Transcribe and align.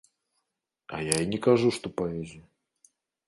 А 0.95 1.01
я 1.07 1.17
і 1.25 1.27
не 1.35 1.39
кажу, 1.47 1.67
што 1.77 1.93
паэзія. 2.03 2.43